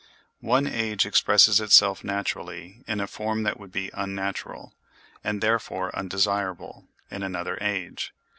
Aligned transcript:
One 0.39 0.65
age 0.65 1.05
expresses 1.05 1.61
itself 1.61 2.03
naturally 2.03 2.83
in 2.87 2.99
a 2.99 3.05
form 3.05 3.43
that 3.43 3.59
would 3.59 3.71
be 3.71 3.91
unnatural, 3.93 4.73
and 5.23 5.41
therefore 5.41 5.95
undesirable, 5.95 6.87
in 7.11 7.21
another 7.21 7.59
age. 7.61 8.11